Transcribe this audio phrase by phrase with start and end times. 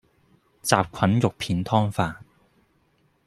[0.63, 2.15] 什菌肉片湯飯